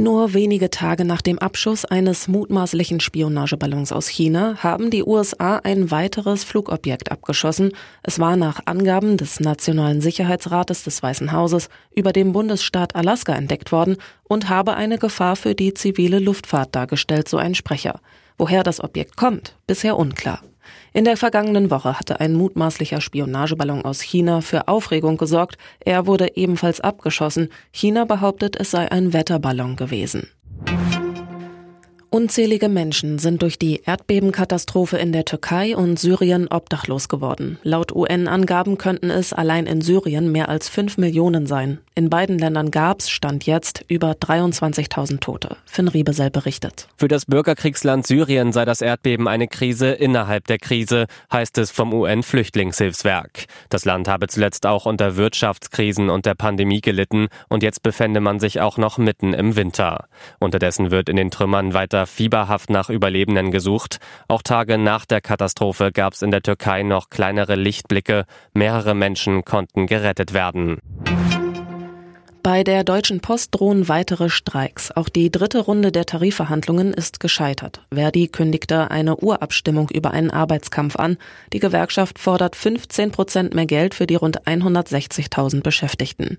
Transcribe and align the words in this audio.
Nur 0.00 0.32
wenige 0.32 0.70
Tage 0.70 1.04
nach 1.04 1.20
dem 1.20 1.38
Abschuss 1.38 1.84
eines 1.84 2.26
mutmaßlichen 2.26 3.00
Spionageballons 3.00 3.92
aus 3.92 4.08
China 4.08 4.56
haben 4.60 4.88
die 4.88 5.04
USA 5.04 5.56
ein 5.56 5.90
weiteres 5.90 6.42
Flugobjekt 6.42 7.12
abgeschossen. 7.12 7.72
Es 8.02 8.18
war 8.18 8.36
nach 8.36 8.60
Angaben 8.64 9.18
des 9.18 9.40
Nationalen 9.40 10.00
Sicherheitsrates 10.00 10.84
des 10.84 11.02
Weißen 11.02 11.32
Hauses 11.32 11.68
über 11.94 12.14
dem 12.14 12.32
Bundesstaat 12.32 12.96
Alaska 12.96 13.34
entdeckt 13.34 13.72
worden 13.72 13.98
und 14.24 14.48
habe 14.48 14.72
eine 14.72 14.96
Gefahr 14.96 15.36
für 15.36 15.54
die 15.54 15.74
zivile 15.74 16.18
Luftfahrt 16.18 16.74
dargestellt, 16.74 17.28
so 17.28 17.36
ein 17.36 17.54
Sprecher. 17.54 18.00
Woher 18.38 18.62
das 18.62 18.82
Objekt 18.82 19.18
kommt, 19.18 19.54
bisher 19.66 19.98
unklar. 19.98 20.40
In 20.92 21.04
der 21.04 21.16
vergangenen 21.16 21.70
Woche 21.70 21.98
hatte 21.98 22.20
ein 22.20 22.34
mutmaßlicher 22.34 23.00
Spionageballon 23.00 23.84
aus 23.84 24.00
China 24.00 24.40
für 24.40 24.68
Aufregung 24.68 25.16
gesorgt. 25.16 25.56
Er 25.80 26.06
wurde 26.06 26.36
ebenfalls 26.36 26.80
abgeschossen. 26.80 27.48
China 27.70 28.04
behauptet, 28.04 28.56
es 28.58 28.70
sei 28.70 28.90
ein 28.90 29.12
Wetterballon 29.12 29.76
gewesen. 29.76 30.28
Unzählige 32.12 32.68
Menschen 32.68 33.20
sind 33.20 33.40
durch 33.40 33.56
die 33.56 33.82
Erdbebenkatastrophe 33.86 34.96
in 34.96 35.12
der 35.12 35.24
Türkei 35.24 35.76
und 35.76 35.96
Syrien 35.96 36.48
obdachlos 36.48 37.08
geworden. 37.08 37.60
Laut 37.62 37.94
UN-Angaben 37.94 38.78
könnten 38.78 39.10
es 39.10 39.32
allein 39.32 39.66
in 39.66 39.80
Syrien 39.80 40.32
mehr 40.32 40.48
als 40.48 40.68
fünf 40.68 40.98
Millionen 40.98 41.46
sein. 41.46 41.78
In 41.94 42.08
beiden 42.08 42.38
Ländern 42.38 42.70
gab 42.70 43.00
es, 43.00 43.10
stand 43.10 43.46
jetzt, 43.46 43.84
über 43.88 44.12
23.000 44.12 45.20
Tote. 45.20 45.56
Finn 45.66 45.88
Riebesell 45.88 46.30
berichtet. 46.30 46.88
Für 46.96 47.08
das 47.08 47.26
Bürgerkriegsland 47.26 48.06
Syrien 48.06 48.52
sei 48.52 48.64
das 48.64 48.80
Erdbeben 48.80 49.28
eine 49.28 49.48
Krise 49.48 49.90
innerhalb 49.90 50.46
der 50.46 50.58
Krise, 50.58 51.06
heißt 51.32 51.58
es 51.58 51.70
vom 51.70 51.92
UN-Flüchtlingshilfswerk. 51.92 53.44
Das 53.68 53.84
Land 53.84 54.08
habe 54.08 54.28
zuletzt 54.28 54.66
auch 54.66 54.86
unter 54.86 55.16
Wirtschaftskrisen 55.16 56.08
und 56.08 56.26
der 56.26 56.34
Pandemie 56.34 56.80
gelitten 56.80 57.28
und 57.48 57.62
jetzt 57.62 57.82
befände 57.82 58.20
man 58.20 58.40
sich 58.40 58.60
auch 58.60 58.78
noch 58.78 58.96
mitten 58.96 59.34
im 59.34 59.56
Winter. 59.56 60.06
Unterdessen 60.38 60.90
wird 60.90 61.08
in 61.08 61.16
den 61.16 61.30
Trümmern 61.30 61.74
weiter 61.74 61.90
weiter 61.90 62.06
fieberhaft 62.06 62.70
nach 62.70 62.88
Überlebenden 62.88 63.50
gesucht. 63.50 63.98
Auch 64.28 64.42
Tage 64.42 64.78
nach 64.78 65.06
der 65.06 65.20
Katastrophe 65.20 65.92
gab 65.92 66.14
es 66.14 66.22
in 66.22 66.30
der 66.30 66.42
Türkei 66.42 66.82
noch 66.82 67.10
kleinere 67.10 67.56
Lichtblicke. 67.56 68.24
Mehrere 68.54 68.94
Menschen 68.94 69.44
konnten 69.44 69.86
gerettet 69.86 70.32
werden. 70.32 70.78
Bei 72.52 72.64
der 72.64 72.82
Deutschen 72.82 73.20
Post 73.20 73.54
drohen 73.54 73.88
weitere 73.88 74.28
Streiks. 74.28 74.90
Auch 74.90 75.08
die 75.08 75.30
dritte 75.30 75.60
Runde 75.60 75.92
der 75.92 76.04
Tarifverhandlungen 76.04 76.92
ist 76.92 77.20
gescheitert. 77.20 77.86
Verdi 77.94 78.26
kündigte 78.26 78.90
eine 78.90 79.18
Urabstimmung 79.18 79.88
über 79.88 80.10
einen 80.10 80.32
Arbeitskampf 80.32 80.96
an. 80.96 81.16
Die 81.52 81.60
Gewerkschaft 81.60 82.18
fordert 82.18 82.56
15 82.56 83.12
Prozent 83.12 83.54
mehr 83.54 83.66
Geld 83.66 83.94
für 83.94 84.08
die 84.08 84.16
rund 84.16 84.48
160.000 84.48 85.62
Beschäftigten. 85.62 86.38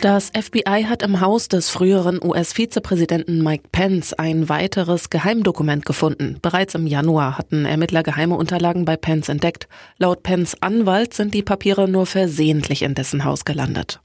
Das 0.00 0.32
FBI 0.36 0.86
hat 0.88 1.04
im 1.04 1.20
Haus 1.20 1.46
des 1.46 1.68
früheren 1.70 2.18
US-Vizepräsidenten 2.20 3.40
Mike 3.40 3.68
Pence 3.70 4.14
ein 4.14 4.48
weiteres 4.48 5.10
Geheimdokument 5.10 5.86
gefunden. 5.86 6.38
Bereits 6.42 6.74
im 6.74 6.88
Januar 6.88 7.38
hatten 7.38 7.66
Ermittler 7.66 8.02
geheime 8.02 8.34
Unterlagen 8.34 8.84
bei 8.84 8.96
Pence 8.96 9.28
entdeckt. 9.28 9.68
Laut 9.98 10.24
Pence 10.24 10.56
Anwalt 10.60 11.14
sind 11.14 11.34
die 11.34 11.44
Papiere 11.44 11.86
nur 11.86 12.06
versehentlich 12.06 12.82
in 12.82 12.96
dessen 12.96 13.24
Haus 13.24 13.44
gelandet. 13.44 14.00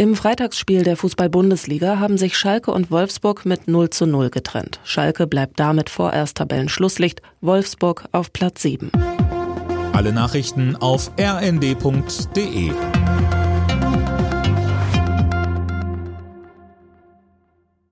Im 0.00 0.16
Freitagsspiel 0.16 0.82
der 0.82 0.96
Fußball-Bundesliga 0.96 1.98
haben 1.98 2.16
sich 2.16 2.38
Schalke 2.38 2.70
und 2.70 2.90
Wolfsburg 2.90 3.44
mit 3.44 3.68
0 3.68 3.90
zu 3.90 4.06
0 4.06 4.30
getrennt. 4.30 4.80
Schalke 4.82 5.26
bleibt 5.26 5.60
damit 5.60 5.90
vorerst 5.90 6.38
Tabellenschlusslicht, 6.38 7.20
Wolfsburg 7.42 8.04
auf 8.10 8.32
Platz 8.32 8.62
7. 8.62 8.90
Alle 9.92 10.14
Nachrichten 10.14 10.74
auf 10.74 11.10
rnd.de 11.20 12.70